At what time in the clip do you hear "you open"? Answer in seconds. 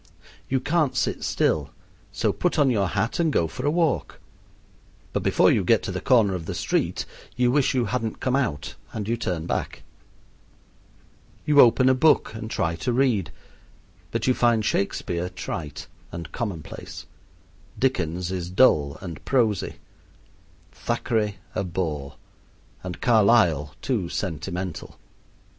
11.45-11.87